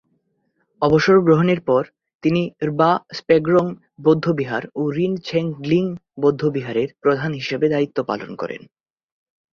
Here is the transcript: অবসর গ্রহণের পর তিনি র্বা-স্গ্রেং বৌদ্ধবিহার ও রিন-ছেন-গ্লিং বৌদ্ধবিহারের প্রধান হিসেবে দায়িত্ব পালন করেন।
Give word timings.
অবসর 0.81 1.17
গ্রহণের 1.21 1.61
পর 1.61 1.83
তিনি 2.23 2.41
র্বা-স্গ্রেং 2.67 3.65
বৌদ্ধবিহার 4.03 4.63
ও 4.75 4.81
রিন-ছেন-গ্লিং 4.89 5.85
বৌদ্ধবিহারের 6.21 6.89
প্রধান 6.99 7.31
হিসেবে 7.33 7.65
দায়িত্ব 7.69 7.97
পালন 8.03 8.31
করেন। 8.35 8.61